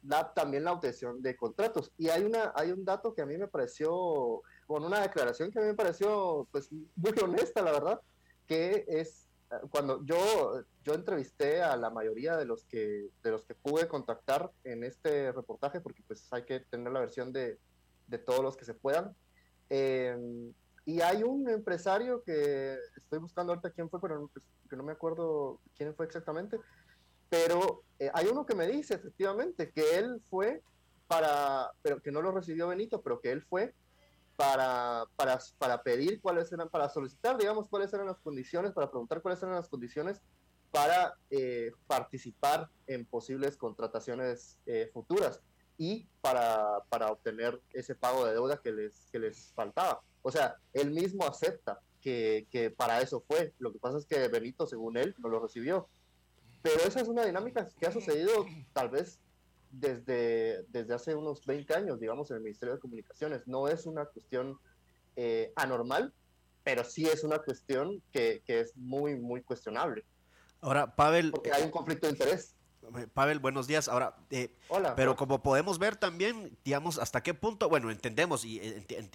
da 0.01 0.33
también 0.33 0.63
la 0.63 0.73
obtención 0.73 1.21
de 1.21 1.35
contratos. 1.35 1.91
Y 1.97 2.09
hay, 2.09 2.23
una, 2.23 2.51
hay 2.55 2.71
un 2.71 2.83
dato 2.83 3.13
que 3.13 3.21
a 3.21 3.25
mí 3.25 3.37
me 3.37 3.47
pareció, 3.47 4.41
con 4.67 4.83
una 4.83 5.01
declaración 5.01 5.51
que 5.51 5.59
a 5.59 5.61
mí 5.61 5.69
me 5.69 5.75
pareció 5.75 6.47
pues 6.51 6.69
muy 6.71 7.13
honesta, 7.23 7.61
la 7.61 7.71
verdad, 7.71 8.01
que 8.47 8.85
es 8.87 9.27
cuando 9.69 10.03
yo, 10.05 10.63
yo 10.83 10.93
entrevisté 10.93 11.61
a 11.61 11.75
la 11.75 11.89
mayoría 11.89 12.37
de 12.37 12.45
los 12.45 12.63
que 12.65 13.09
de 13.23 13.31
los 13.31 13.43
que 13.43 13.55
pude 13.55 13.87
contactar 13.87 14.51
en 14.63 14.83
este 14.83 15.31
reportaje, 15.31 15.81
porque 15.81 16.03
pues 16.07 16.31
hay 16.31 16.43
que 16.43 16.61
tener 16.61 16.91
la 16.91 17.01
versión 17.01 17.33
de, 17.33 17.59
de 18.07 18.17
todos 18.17 18.41
los 18.41 18.55
que 18.55 18.65
se 18.65 18.73
puedan. 18.73 19.15
Eh, 19.69 20.17
y 20.85 21.01
hay 21.01 21.23
un 21.23 21.49
empresario 21.49 22.23
que 22.23 22.77
estoy 22.95 23.19
buscando 23.19 23.53
ahorita 23.53 23.71
quién 23.71 23.89
fue, 23.89 24.01
pero 24.01 24.29
pues, 24.33 24.45
que 24.69 24.75
no 24.75 24.83
me 24.83 24.93
acuerdo 24.93 25.59
quién 25.75 25.93
fue 25.95 26.05
exactamente. 26.05 26.59
Pero 27.29 27.83
eh, 27.99 28.09
hay 28.13 28.27
uno 28.27 28.45
que 28.45 28.55
me 28.55 28.67
dice 28.67 28.95
efectivamente 28.95 29.71
que 29.71 29.97
él 29.97 30.21
fue 30.29 30.61
para, 31.07 31.71
pero 31.81 32.01
que 32.01 32.11
no 32.11 32.21
lo 32.21 32.31
recibió 32.31 32.67
Benito, 32.67 33.01
pero 33.01 33.21
que 33.21 33.31
él 33.31 33.41
fue 33.43 33.73
para, 34.41 35.05
para, 35.15 35.39
para 35.59 35.83
pedir 35.83 36.19
cuáles 36.19 36.51
eran, 36.51 36.67
para 36.67 36.89
solicitar, 36.89 37.37
digamos, 37.37 37.67
cuáles 37.69 37.93
eran 37.93 38.07
las 38.07 38.19
condiciones, 38.19 38.71
para 38.71 38.89
preguntar 38.89 39.21
cuáles 39.21 39.41
eran 39.43 39.53
las 39.53 39.69
condiciones 39.69 40.19
para 40.71 41.15
eh, 41.29 41.71
participar 41.85 42.67
en 42.87 43.05
posibles 43.05 43.55
contrataciones 43.55 44.57
futuras 44.93 45.41
y 45.77 46.07
para, 46.21 46.79
para 46.89 47.11
obtener 47.11 47.61
ese 47.73 47.93
pago 47.93 48.25
de 48.25 48.33
deuda 48.33 48.57
que 48.57 48.71
les, 48.71 49.09
que 49.11 49.19
les 49.19 49.51
faltaba. 49.53 50.01
O 50.23 50.31
sea, 50.31 50.55
él 50.73 50.89
mismo 50.89 51.25
acepta 51.25 51.79
que, 52.01 52.47
que, 52.49 52.71
para 52.71 53.01
eso 53.01 53.23
fue. 53.27 53.53
Lo 53.59 53.71
que 53.71 53.79
pasa 53.79 53.99
es 53.99 54.05
que 54.05 54.27
Benito, 54.27 54.65
según 54.65 54.97
él, 54.97 55.13
no 55.19 55.29
lo 55.29 55.39
recibió. 55.39 55.87
Pero 56.63 56.81
esa 56.81 57.01
es 57.01 57.07
una 57.07 57.25
dinámica 57.25 57.67
que 57.79 57.85
ha 57.85 57.91
sucedido 57.91 58.45
tal 58.73 58.89
vez 58.89 59.19
desde, 59.71 60.63
desde 60.69 60.93
hace 60.93 61.15
unos 61.15 61.45
20 61.45 61.73
años, 61.73 61.99
digamos, 61.99 62.29
en 62.31 62.37
el 62.37 62.43
Ministerio 62.43 62.75
de 62.75 62.79
Comunicaciones. 62.79 63.47
No 63.47 63.67
es 63.67 63.85
una 63.85 64.05
cuestión 64.05 64.59
eh, 65.15 65.51
anormal, 65.55 66.13
pero 66.63 66.83
sí 66.83 67.07
es 67.07 67.23
una 67.23 67.39
cuestión 67.39 68.01
que, 68.11 68.43
que, 68.45 68.61
es 68.61 68.75
muy, 68.75 69.15
muy 69.15 69.41
cuestionable. 69.41 70.05
Ahora, 70.59 70.95
Pavel... 70.95 71.31
Porque 71.31 71.51
hay 71.51 71.63
un 71.63 71.71
conflicto 71.71 72.07
de 72.07 72.13
interés. 72.13 72.55
Pavel, 73.13 73.39
buenos 73.39 73.67
días. 73.67 73.87
Ahora, 73.87 74.15
eh, 74.31 74.55
Hola, 74.67 74.95
pero 74.95 75.15
como 75.15 75.41
podemos 75.41 75.77
ver 75.79 75.95
también, 75.95 76.57
digamos, 76.65 76.97
hasta 76.97 77.21
qué 77.21 77.33
punto, 77.33 77.69
bueno, 77.69 77.91
entendemos 77.91 78.43
y 78.43 78.59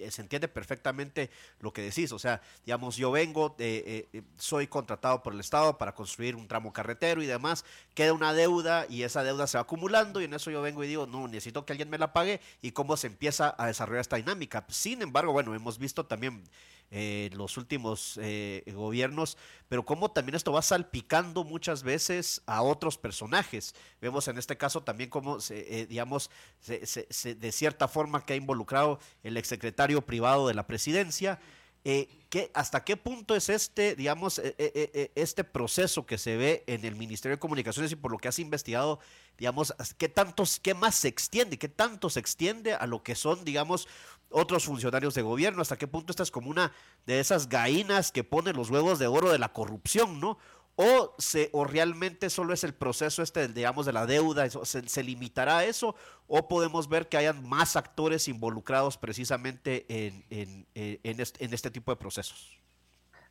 se 0.09 0.21
entiende 0.21 0.47
perfectamente 0.47 1.29
lo 1.59 1.73
que 1.73 1.81
decís. 1.81 2.11
O 2.11 2.19
sea, 2.19 2.41
digamos, 2.65 2.95
yo 2.95 3.11
vengo, 3.11 3.55
eh, 3.59 4.07
eh, 4.13 4.21
soy 4.37 4.67
contratado 4.67 5.21
por 5.21 5.33
el 5.33 5.39
Estado 5.39 5.77
para 5.77 5.93
construir 5.93 6.35
un 6.35 6.47
tramo 6.47 6.71
carretero 6.71 7.21
y 7.21 7.25
demás, 7.25 7.65
queda 7.93 8.13
una 8.13 8.33
deuda 8.33 8.85
y 8.89 9.03
esa 9.03 9.23
deuda 9.23 9.47
se 9.47 9.57
va 9.57 9.63
acumulando 9.63 10.21
y 10.21 10.25
en 10.25 10.33
eso 10.33 10.49
yo 10.49 10.61
vengo 10.61 10.83
y 10.83 10.87
digo, 10.87 11.05
no, 11.05 11.27
necesito 11.27 11.65
que 11.65 11.73
alguien 11.73 11.89
me 11.89 11.97
la 11.97 12.13
pague 12.13 12.39
y 12.61 12.71
cómo 12.71 12.97
se 12.97 13.07
empieza 13.07 13.53
a 13.57 13.67
desarrollar 13.67 14.01
esta 14.01 14.15
dinámica. 14.15 14.65
Sin 14.69 15.01
embargo, 15.01 15.33
bueno, 15.33 15.53
hemos 15.53 15.77
visto 15.77 16.05
también 16.05 16.43
eh, 16.89 17.29
los 17.33 17.57
últimos 17.57 18.17
eh, 18.21 18.63
gobiernos, 18.73 19.37
pero 19.67 19.83
cómo 19.83 20.09
también 20.09 20.35
esto 20.35 20.53
va 20.53 20.61
salpicando 20.61 21.43
muchas 21.43 21.83
veces 21.83 22.41
a 22.45 22.61
otros 22.61 22.97
personajes. 22.97 23.56
Vemos 24.01 24.27
en 24.27 24.37
este 24.37 24.57
caso 24.57 24.81
también 24.83 25.09
cómo, 25.09 25.39
se, 25.39 25.81
eh, 25.81 25.85
digamos, 25.87 26.29
de 26.67 27.51
cierta 27.51 27.87
forma 27.87 28.25
que 28.25 28.33
ha 28.33 28.35
involucrado 28.35 28.99
el 29.23 29.37
exsecretario 29.37 30.01
privado 30.01 30.47
de 30.47 30.53
la 30.53 30.67
presidencia. 30.67 31.39
Eh, 31.83 32.09
¿Hasta 32.53 32.83
qué 32.83 32.97
punto 32.97 33.35
es 33.35 33.47
este, 33.49 33.95
digamos, 33.95 34.41
este 34.57 35.43
proceso 35.45 36.05
que 36.05 36.17
se 36.17 36.35
ve 36.35 36.63
en 36.67 36.83
el 36.83 36.95
Ministerio 36.97 37.37
de 37.37 37.39
Comunicaciones 37.39 37.91
y 37.91 37.95
por 37.95 38.11
lo 38.11 38.17
que 38.17 38.27
has 38.27 38.39
investigado, 38.39 38.99
digamos, 39.37 39.73
qué 39.97 40.09
tantos, 40.09 40.59
qué 40.59 40.73
más 40.73 40.95
se 40.95 41.07
extiende, 41.07 41.57
qué 41.57 41.69
tanto 41.69 42.09
se 42.09 42.19
extiende 42.19 42.73
a 42.73 42.85
lo 42.85 43.01
que 43.01 43.15
son, 43.15 43.45
digamos, 43.45 43.87
otros 44.29 44.65
funcionarios 44.65 45.13
de 45.13 45.21
gobierno, 45.21 45.61
hasta 45.61 45.77
qué 45.77 45.87
punto 45.87 46.11
esta 46.11 46.23
es 46.23 46.31
como 46.31 46.49
una 46.49 46.71
de 47.05 47.19
esas 47.19 47.47
gallinas 47.47 48.11
que 48.11 48.23
pone 48.23 48.53
los 48.53 48.69
huevos 48.69 48.99
de 48.99 49.07
oro 49.07 49.31
de 49.31 49.39
la 49.39 49.53
corrupción, 49.53 50.19
¿no? 50.19 50.37
O, 50.79 51.15
se, 51.17 51.49
o 51.53 51.65
realmente 51.65 52.29
solo 52.29 52.53
es 52.53 52.63
el 52.63 52.73
proceso 52.73 53.23
este, 53.23 53.47
digamos, 53.47 53.87
de 53.87 53.93
la 53.93 54.05
deuda, 54.05 54.45
eso, 54.45 54.63
se, 54.63 55.03
limitará 55.03 55.57
a 55.57 55.65
eso, 55.65 55.95
o 56.27 56.47
podemos 56.47 56.87
ver 56.87 57.09
que 57.09 57.17
hayan 57.17 57.43
más 57.47 57.75
actores 57.75 58.27
involucrados 58.27 58.95
precisamente 58.95 59.85
en, 59.89 60.23
en, 60.29 60.67
en, 60.75 61.19
este, 61.19 61.71
tipo 61.71 61.91
de 61.91 61.95
procesos. 61.95 62.61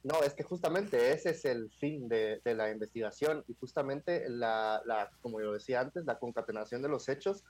No, 0.02 0.22
es 0.24 0.34
que 0.34 0.42
justamente 0.42 1.12
ese 1.12 1.30
es 1.30 1.44
el 1.44 1.70
fin 1.70 2.08
de, 2.08 2.40
de 2.44 2.54
la 2.54 2.68
investigación 2.70 3.44
y 3.46 3.54
justamente 3.54 4.28
la, 4.28 4.82
la, 4.84 5.10
como 5.20 5.40
yo 5.40 5.52
decía 5.52 5.80
antes, 5.80 6.04
la 6.04 6.18
concatenación 6.18 6.82
de 6.82 6.88
los 6.88 7.08
hechos 7.08 7.44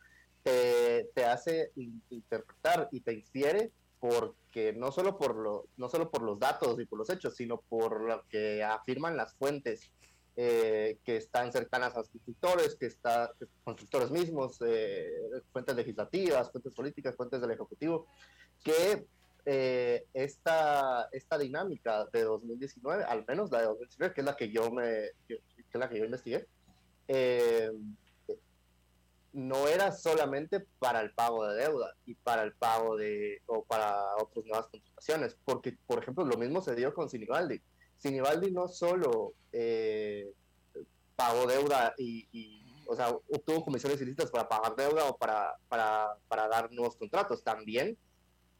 te, 1.14 1.24
hace 1.24 1.72
interpretar 2.10 2.88
y 2.92 3.00
te 3.00 3.14
infiere 3.14 3.72
porque 4.08 4.72
no 4.72 4.92
solo 4.92 5.16
por 5.16 5.36
lo, 5.36 5.66
no 5.76 5.88
solo 5.88 6.10
por 6.10 6.22
los 6.22 6.38
datos 6.38 6.78
y 6.80 6.86
por 6.86 6.98
los 6.98 7.10
hechos, 7.10 7.34
sino 7.34 7.60
por 7.68 8.00
lo 8.00 8.22
que 8.28 8.62
afirman 8.62 9.16
las 9.16 9.34
fuentes 9.34 9.90
eh, 10.36 10.98
que 11.04 11.16
están 11.16 11.50
cercanas 11.52 11.94
a 11.94 11.98
los 11.98 12.10
constructores, 12.10 12.76
que 12.76 12.86
están 12.86 13.28
constructores 13.64 14.10
mismos, 14.10 14.58
eh, 14.66 15.10
fuentes 15.52 15.74
legislativas, 15.74 16.50
fuentes 16.50 16.74
políticas, 16.74 17.16
fuentes 17.16 17.40
del 17.40 17.52
ejecutivo, 17.52 18.06
que 18.62 19.06
eh, 19.46 20.04
esta, 20.12 21.08
esta 21.12 21.38
dinámica 21.38 22.06
de 22.12 22.24
2019, 22.24 23.04
al 23.04 23.24
menos 23.26 23.50
la 23.50 23.60
de 23.60 23.66
2019, 23.66 24.14
que 24.14 24.20
es 24.20 24.24
la 24.24 24.36
que 24.36 24.50
yo 24.50 24.70
me, 24.70 25.10
que 25.26 25.40
es 25.72 25.80
la 25.80 25.88
que 25.88 25.98
yo 25.98 26.04
investigué, 26.04 26.46
eh, 27.08 27.70
no 29.36 29.68
era 29.68 29.92
solamente 29.92 30.60
para 30.78 31.02
el 31.02 31.12
pago 31.12 31.46
de 31.46 31.62
deuda 31.62 31.94
y 32.06 32.14
para 32.14 32.42
el 32.42 32.54
pago 32.54 32.96
de, 32.96 33.42
o 33.44 33.62
para 33.64 34.16
otras 34.16 34.46
nuevas 34.46 34.66
contrataciones, 34.68 35.36
porque, 35.44 35.76
por 35.86 35.98
ejemplo, 36.02 36.24
lo 36.24 36.38
mismo 36.38 36.62
se 36.62 36.74
dio 36.74 36.94
con 36.94 37.10
Sinibaldi. 37.10 37.60
Sinibaldi 37.98 38.50
no 38.50 38.66
solo 38.66 39.34
eh, 39.52 40.32
pagó 41.16 41.46
deuda 41.46 41.94
y, 41.98 42.62
o 42.86 42.96
sea, 42.96 43.10
obtuvo 43.10 43.62
comisiones 43.62 44.00
ilícitas 44.00 44.30
para 44.30 44.48
pagar 44.48 44.74
deuda 44.74 45.04
o 45.04 45.18
para, 45.18 45.54
para, 45.68 46.16
para 46.28 46.48
dar 46.48 46.72
nuevos 46.72 46.96
contratos, 46.96 47.44
también 47.44 47.98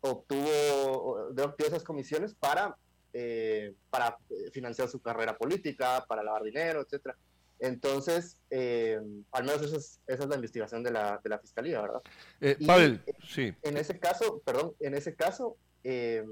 obtuvo, 0.03 1.31
obtuvo 1.31 1.69
esas 1.69 1.85
comisiones 1.85 2.35
para, 2.35 2.77
eh, 3.15 3.73
para 3.89 4.19
financiar 4.53 4.89
su 4.89 5.01
carrera 5.01 5.39
política, 5.39 6.05
para 6.07 6.23
lavar 6.23 6.43
dinero, 6.43 6.83
etcétera. 6.83 7.17
Entonces, 7.59 8.39
eh, 8.51 9.01
al 9.33 9.45
menos 9.45 9.63
esa 9.63 9.77
es, 9.77 10.01
esa 10.07 10.23
es, 10.25 10.29
la 10.29 10.35
investigación 10.35 10.83
de 10.83 10.91
la, 10.91 11.21
de 11.23 11.31
la 11.31 11.39
fiscalía, 11.39 11.81
¿verdad? 11.81 12.03
Eh, 12.41 12.57
Pavel, 12.67 13.03
sí. 13.27 13.55
En 13.63 13.77
ese 13.77 13.99
caso, 13.99 14.43
perdón, 14.45 14.75
en 14.81 14.95
ese 14.95 15.15
caso, 15.15 15.57
eh, 15.83 16.25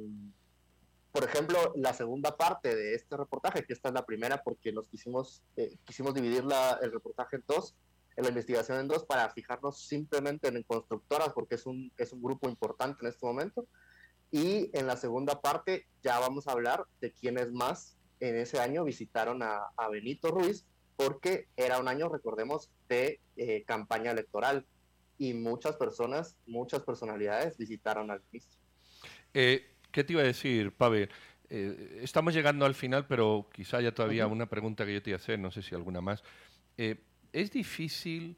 por 1.12 1.24
ejemplo, 1.24 1.72
la 1.76 1.94
segunda 1.94 2.36
parte 2.36 2.74
de 2.74 2.94
este 2.94 3.16
reportaje, 3.16 3.64
que 3.64 3.72
esta 3.72 3.88
es 3.88 3.94
la 3.94 4.04
primera 4.04 4.42
porque 4.42 4.72
nos 4.72 4.88
quisimos, 4.88 5.42
quisimos 5.84 6.12
dividir 6.12 6.44
la, 6.44 6.78
el 6.82 6.92
reportaje 6.92 7.36
en 7.36 7.44
dos, 7.46 7.74
en 8.16 8.24
la 8.24 8.30
investigación 8.30 8.80
en 8.80 8.88
dos, 8.88 9.04
para 9.04 9.30
fijarnos 9.30 9.80
simplemente 9.80 10.48
en 10.48 10.62
constructoras, 10.64 11.32
porque 11.32 11.54
es 11.54 11.66
un, 11.66 11.92
es 11.96 12.12
un 12.12 12.20
grupo 12.20 12.48
importante 12.48 12.98
en 13.02 13.08
este 13.08 13.24
momento. 13.24 13.66
Y 14.30 14.70
en 14.76 14.88
la 14.88 14.96
segunda 14.96 15.40
parte 15.40 15.86
ya 16.02 16.18
vamos 16.18 16.48
a 16.48 16.52
hablar 16.52 16.84
de 17.00 17.12
quiénes 17.12 17.52
más 17.52 17.96
en 18.18 18.36
ese 18.36 18.58
año 18.58 18.84
visitaron 18.84 19.42
a, 19.42 19.68
a 19.76 19.88
Benito 19.88 20.30
Ruiz 20.30 20.66
porque 20.96 21.48
era 21.56 21.78
un 21.78 21.88
año, 21.88 22.08
recordemos, 22.08 22.70
de 22.88 23.20
eh, 23.36 23.64
campaña 23.66 24.10
electoral 24.10 24.66
y 25.18 25.34
muchas 25.34 25.76
personas, 25.76 26.36
muchas 26.46 26.82
personalidades 26.82 27.56
visitaron 27.56 28.10
al 28.10 28.22
ministro. 28.30 28.58
Eh, 29.32 29.74
¿Qué 29.90 30.04
te 30.04 30.12
iba 30.12 30.22
a 30.22 30.26
decir, 30.26 30.72
Pavel? 30.72 31.08
Eh, 31.50 32.00
estamos 32.02 32.34
llegando 32.34 32.64
al 32.64 32.74
final, 32.74 33.06
pero 33.06 33.48
quizá 33.52 33.78
haya 33.78 33.94
todavía 33.94 34.26
una 34.26 34.46
pregunta 34.46 34.84
que 34.84 34.94
yo 34.94 35.02
te 35.02 35.10
iba 35.10 35.16
a 35.16 35.20
hacer, 35.20 35.38
no 35.38 35.50
sé 35.50 35.62
si 35.62 35.74
alguna 35.74 36.00
más. 36.00 36.22
es 36.76 37.50
difícil, 37.50 38.36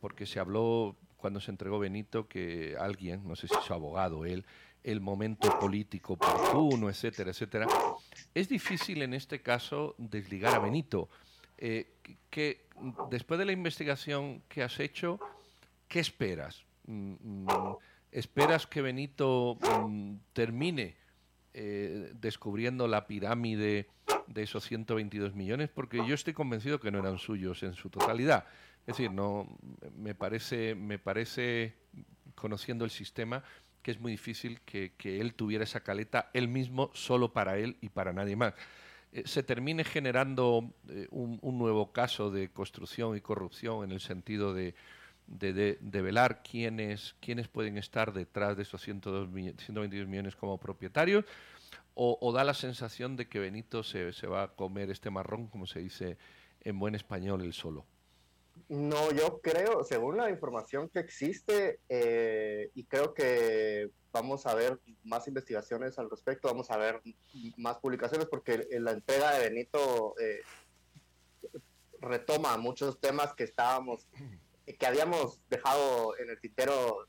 porque 0.00 0.26
se 0.26 0.38
habló 0.38 0.96
cuando 1.16 1.40
se 1.40 1.50
entregó 1.50 1.78
Benito 1.78 2.28
que 2.28 2.76
alguien, 2.78 3.26
no 3.26 3.34
sé 3.34 3.48
si 3.48 3.54
su 3.66 3.72
abogado, 3.72 4.26
él, 4.26 4.44
el 4.84 5.00
momento 5.00 5.58
político 5.58 6.12
oportuno, 6.12 6.90
etcétera, 6.90 7.30
etcétera. 7.30 7.66
Es 8.34 8.48
difícil 8.48 9.00
en 9.02 9.14
este 9.14 9.40
caso 9.40 9.94
desligar 9.96 10.54
a 10.54 10.58
Benito. 10.58 11.08
Eh, 11.66 11.86
que, 12.28 12.66
después 13.10 13.38
de 13.38 13.46
la 13.46 13.52
investigación 13.52 14.42
que 14.50 14.62
has 14.62 14.78
hecho, 14.80 15.18
¿qué 15.88 15.98
esperas? 15.98 16.62
Mm, 16.86 17.14
mm, 17.22 17.76
¿Esperas 18.12 18.66
que 18.66 18.82
Benito 18.82 19.56
mm, 19.62 20.16
termine 20.34 20.94
eh, 21.54 22.12
descubriendo 22.20 22.86
la 22.86 23.06
pirámide 23.06 23.88
de 24.26 24.42
esos 24.42 24.64
122 24.64 25.34
millones? 25.34 25.70
Porque 25.70 26.06
yo 26.06 26.14
estoy 26.14 26.34
convencido 26.34 26.80
que 26.80 26.90
no 26.90 26.98
eran 26.98 27.16
suyos 27.16 27.62
en 27.62 27.72
su 27.72 27.88
totalidad. 27.88 28.44
Es 28.80 28.98
decir, 28.98 29.10
no 29.10 29.48
me 29.96 30.14
parece, 30.14 30.74
me 30.74 30.98
parece 30.98 31.76
conociendo 32.34 32.84
el 32.84 32.90
sistema, 32.90 33.42
que 33.80 33.90
es 33.90 34.00
muy 34.00 34.12
difícil 34.12 34.60
que, 34.66 34.92
él 35.02 35.32
tuviera 35.32 35.64
esa 35.64 35.80
caleta 35.80 36.30
él 36.34 36.46
mismo, 36.46 36.90
solo 36.92 37.32
para 37.32 37.56
él 37.56 37.78
y 37.80 37.88
para 37.88 38.12
nadie 38.12 38.36
más. 38.36 38.52
Eh, 39.14 39.22
se 39.26 39.44
termine 39.44 39.84
generando 39.84 40.74
eh, 40.88 41.06
un, 41.10 41.38
nuevo 41.56 41.92
caso 41.92 42.32
de 42.32 42.50
construcción 42.50 43.16
y 43.16 43.20
corrupción 43.20 43.84
en 43.84 43.92
el 43.92 44.00
sentido 44.00 44.52
de, 44.52 44.74
de, 45.28 46.02
velar 46.02 46.42
quiénes, 46.42 47.14
quiénes 47.20 47.46
pueden 47.46 47.78
estar 47.78 48.12
detrás 48.12 48.56
de 48.56 48.64
esos 48.64 48.82
102 48.82 49.28
122 49.58 50.08
millones 50.08 50.34
como 50.34 50.58
propietarios, 50.58 51.24
o, 51.94 52.32
da 52.32 52.42
la 52.42 52.54
sensación 52.54 53.14
de 53.14 53.28
que 53.28 53.38
Benito 53.38 53.84
se, 53.84 54.12
se 54.12 54.26
va 54.26 54.42
a 54.42 54.48
comer 54.48 54.90
este 54.90 55.10
marrón, 55.10 55.46
como 55.46 55.66
se 55.66 55.78
dice 55.78 56.18
en 56.62 56.80
buen 56.80 56.96
español, 56.96 57.40
el 57.42 57.52
solo. 57.52 57.86
No, 58.68 59.12
yo 59.12 59.40
creo, 59.40 59.84
según 59.84 60.16
la 60.16 60.30
información 60.30 60.88
que 60.88 61.00
existe, 61.00 61.80
eh, 61.88 62.70
y 62.74 62.84
creo 62.84 63.12
que 63.12 63.90
vamos 64.12 64.46
a 64.46 64.54
ver 64.54 64.78
más 65.02 65.28
investigaciones 65.28 65.98
al 65.98 66.08
respecto, 66.08 66.48
vamos 66.48 66.70
a 66.70 66.76
ver 66.76 67.02
más 67.56 67.78
publicaciones, 67.78 68.26
porque 68.28 68.66
la 68.70 68.92
entrega 68.92 69.32
de 69.32 69.48
Benito 69.48 70.14
eh, 70.18 70.40
retoma 72.00 72.56
muchos 72.56 73.00
temas 73.00 73.34
que 73.34 73.44
estábamos, 73.44 74.08
que 74.66 74.86
habíamos 74.86 75.40
dejado 75.50 76.16
en 76.18 76.30
el 76.30 76.40
tintero 76.40 77.06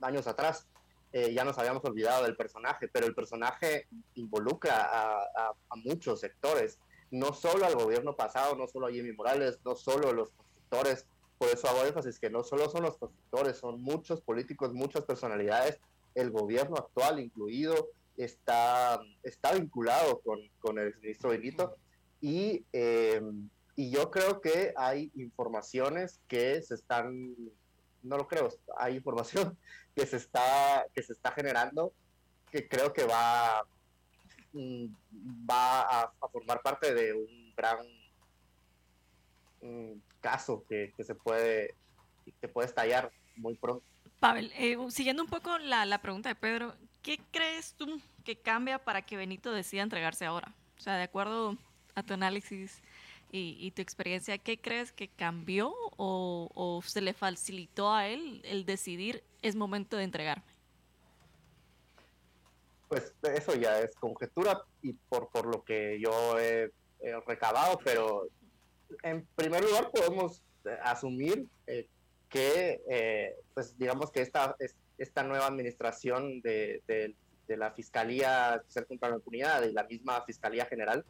años 0.00 0.26
atrás. 0.26 0.68
Eh, 1.12 1.32
ya 1.32 1.44
nos 1.44 1.58
habíamos 1.58 1.84
olvidado 1.84 2.24
del 2.24 2.36
personaje, 2.36 2.88
pero 2.88 3.06
el 3.06 3.14
personaje 3.14 3.86
involucra 4.14 4.80
a, 4.82 5.50
a 5.68 5.76
muchos 5.76 6.20
sectores, 6.20 6.80
no 7.10 7.32
solo 7.32 7.66
al 7.66 7.76
gobierno 7.76 8.16
pasado, 8.16 8.56
no 8.56 8.66
solo 8.66 8.88
a 8.88 8.90
Jimmy 8.90 9.12
Morales, 9.12 9.60
no 9.64 9.76
solo 9.76 10.08
a 10.08 10.12
los 10.12 10.32
por 11.38 11.48
eso 11.48 11.68
hago 11.68 11.84
énfasis 11.84 12.18
que 12.18 12.30
no 12.30 12.42
solo 12.42 12.68
son 12.70 12.82
los 12.82 12.96
constructores, 12.96 13.58
son 13.58 13.80
muchos 13.80 14.20
políticos, 14.20 14.72
muchas 14.72 15.04
personalidades, 15.04 15.80
el 16.14 16.30
gobierno 16.30 16.76
actual 16.76 17.20
incluido 17.20 17.88
está, 18.16 19.00
está 19.22 19.52
vinculado 19.52 20.20
con, 20.20 20.38
con 20.60 20.78
el 20.78 20.94
ministro 21.00 21.30
Benito. 21.30 21.76
Y, 22.20 22.64
em, 22.72 23.48
y 23.76 23.90
yo 23.90 24.10
creo 24.10 24.40
que 24.40 24.72
hay 24.76 25.10
informaciones 25.16 26.20
que 26.28 26.62
se 26.62 26.74
están, 26.74 27.34
no 28.02 28.16
lo 28.16 28.28
creo, 28.28 28.48
hay 28.78 28.96
información 28.96 29.58
que 29.96 30.06
se 30.06 30.16
está, 30.16 30.86
que 30.94 31.02
se 31.02 31.12
está 31.12 31.32
generando 31.32 31.92
que 32.54 32.68
creo 32.68 32.92
que 32.92 33.02
va, 33.02 33.66
mm, 34.52 34.86
va 35.50 35.80
a, 35.80 36.28
formar 36.30 36.62
parte 36.62 36.94
de 36.94 37.12
un 37.12 37.52
gran 37.56 37.84
caso 40.20 40.64
que, 40.68 40.92
se 40.98 41.14
puede 41.14 41.74
que 42.40 42.48
puede 42.48 42.68
estallar 42.68 43.12
muy 43.36 43.54
pronto. 43.54 43.84
Pavel, 44.20 44.50
eh, 44.56 44.76
siguiendo 44.88 45.22
un 45.22 45.28
poco 45.28 45.58
la, 45.58 45.84
la, 45.84 46.00
pregunta 46.00 46.30
de 46.30 46.34
Pedro, 46.34 46.74
¿qué 47.02 47.20
crees 47.30 47.74
tú 47.74 48.00
que 48.24 48.36
cambia 48.36 48.78
para 48.78 49.02
que 49.02 49.16
Benito 49.16 49.52
decida 49.52 49.82
entregarse 49.82 50.24
ahora? 50.24 50.54
O 50.78 50.80
sea, 50.80 50.96
de 50.96 51.02
acuerdo 51.02 51.56
a 51.94 52.02
tu 52.02 52.14
análisis 52.14 52.82
y, 53.36 53.72
tu 53.72 53.82
experiencia, 53.82 54.38
¿qué 54.38 54.60
crees 54.60 54.92
que 54.92 55.08
cambió 55.08 55.74
o, 55.96 56.48
o, 56.54 56.82
se 56.82 57.00
le 57.00 57.12
facilitó 57.12 57.92
a 57.92 58.06
él 58.06 58.40
el 58.44 58.64
decidir 58.64 59.24
es 59.42 59.56
momento 59.56 59.96
de 59.96 60.04
entregarme? 60.04 60.44
Pues 62.86 63.12
eso 63.34 63.56
ya 63.56 63.80
es 63.80 63.92
conjetura 63.96 64.62
y 64.82 64.92
por, 64.92 65.30
por 65.30 65.46
lo 65.46 65.64
que 65.64 65.98
yo 65.98 66.38
he 66.38 66.70
recabado, 67.26 67.76
pero 67.82 68.28
en 69.02 69.26
primer 69.36 69.62
lugar 69.64 69.90
podemos 69.90 70.42
eh, 70.64 70.78
asumir 70.82 71.46
eh, 71.66 71.88
que, 72.28 72.82
eh, 72.88 73.36
pues 73.52 73.76
digamos 73.78 74.10
que 74.10 74.20
esta, 74.22 74.56
esta 74.98 75.22
nueva 75.22 75.46
administración 75.46 76.40
de, 76.40 77.14
la 77.46 77.70
Fiscalía 77.72 78.56
Especial 78.56 78.86
contra 78.86 79.10
la 79.10 79.16
Impunidad 79.16 79.62
y 79.64 79.72
la 79.72 79.84
misma 79.84 80.24
Fiscalía 80.24 80.66
General, 80.66 81.04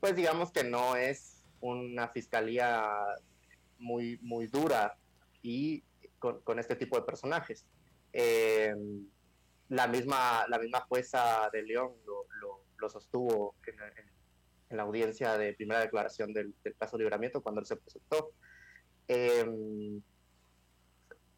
pues 0.00 0.14
digamos 0.14 0.52
que 0.52 0.62
no 0.64 0.96
es 0.96 1.42
una 1.60 2.08
fiscalía 2.08 2.86
muy, 3.78 4.18
muy 4.20 4.46
dura 4.46 4.96
y 5.42 5.82
con, 6.18 6.58
este 6.58 6.76
tipo 6.76 6.96
de 6.96 7.06
personajes. 7.06 7.64
la, 9.68 9.86
misma, 9.88 10.46
la 10.48 10.58
misma 10.58 10.80
jueza 10.82 11.48
de 11.50 11.62
León 11.62 11.92
lo, 12.04 12.26
lo, 12.76 12.90
sostuvo 12.90 13.54
en, 13.66 13.80
en, 13.80 14.13
en 14.70 14.76
la 14.76 14.82
audiencia 14.82 15.36
de 15.36 15.54
primera 15.54 15.80
declaración 15.80 16.32
del, 16.32 16.54
caso 16.78 16.96
de 16.96 17.04
libramiento 17.04 17.42
cuando 17.42 17.60
él 17.60 17.66
se 17.66 17.76
presentó. 17.76 18.32
Em, 19.08 20.00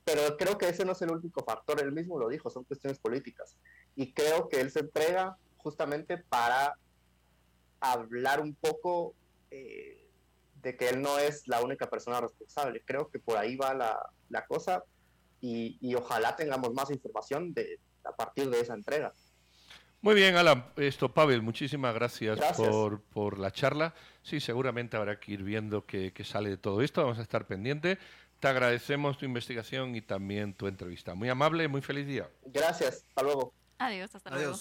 pero 0.05 0.37
creo 0.37 0.57
que 0.57 0.69
ese 0.69 0.85
no 0.85 0.93
es 0.93 1.03
el 1.03 1.11
único 1.11 1.43
factor, 1.43 1.81
él 1.81 1.93
mismo 1.93 2.19
lo 2.19 2.29
dijo, 2.29 2.49
son 2.49 2.65
cuestiones 2.65 2.99
políticas. 2.99 3.57
Y 3.97 4.13
creo 4.13 4.49
que 4.49 4.61
él 4.61 4.71
se 4.71 4.81
entrega 4.81 5.37
justamente 5.57 6.19
para 6.19 6.79
hablar 7.81 8.41
un 8.41 8.55
poco 8.55 9.15
eh, 9.51 10.09
de 10.63 10.77
que 10.77 10.89
él 10.89 11.03
no 11.03 11.19
es 11.19 11.49
la 11.49 11.61
única 11.63 11.91
persona 11.91 12.21
responsable. 12.21 12.83
Creo 12.85 13.09
que 13.09 13.19
por 13.19 13.37
ahí 13.37 13.57
va 13.57 13.75
la, 13.75 14.11
la 14.29 14.47
cosa 14.47 14.85
y, 15.41 15.77
y, 15.81 15.95
ojalá 15.95 16.35
tengamos 16.35 16.73
más 16.73 16.91
información 16.91 17.53
de, 17.53 17.79
a 18.05 18.13
partir 18.13 18.49
de 18.49 18.61
esa 18.61 18.75
entrega. 18.75 19.13
Muy 20.01 20.15
bien, 20.15 20.37
Alan. 20.37 20.67
Esto, 20.77 21.13
Pavel, 21.13 21.43
muchísimas 21.43 21.95
gracias, 21.95 22.39
Por, 22.57 23.01
por, 23.01 23.39
la 23.39 23.51
charla. 23.51 23.95
Sí, 24.23 24.41
seguramente 24.41 24.97
habrá 24.97 25.19
que 25.19 25.33
ir 25.33 25.43
viendo 25.43 25.85
qué, 25.85 26.13
sale 26.25 26.51
de 26.51 26.57
todo 26.57 26.83
esto. 26.83 27.03
Vamos 27.03 27.19
a 27.19 27.23
estar 27.23 27.47
pendientes. 27.47 27.99
Te 28.41 28.49
agradecemos 28.49 29.19
tu 29.19 29.25
investigación 29.25 29.97
y 29.97 30.03
también 30.03 30.55
tu 30.55 30.67
entrevista. 30.67 31.15
Muy 31.15 31.29
amable, 31.29 31.69
muy 31.69 31.81
feliz 31.81 32.07
día. 32.07 32.29
Gracias. 32.45 33.05
Hasta 33.09 33.23
luego. 33.23 33.53
Adiós, 33.79 34.15
hasta 34.15 34.31
luego. 34.31 34.57